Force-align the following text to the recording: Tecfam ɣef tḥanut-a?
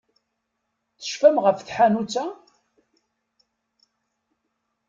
Tecfam 0.99 1.37
ɣef 1.45 1.59
tḥanut-a? 1.61 2.25